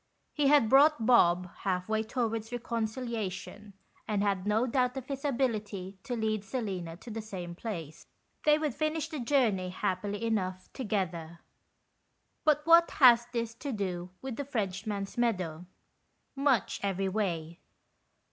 [0.33, 3.73] He had brought Bob half way towards reconciliation,
[4.07, 8.07] and had no doubt of his ability to lead Selina to the same place.
[8.43, 11.41] They would finish the journey, happily enough, together.
[12.43, 15.67] But what has this to do with the French man's Meadow?
[16.35, 17.59] Much every way.